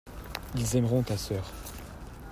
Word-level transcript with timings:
Ils 0.55 0.75
aimeront 0.77 1.03
ta 1.03 1.15
sœur. 1.15 1.51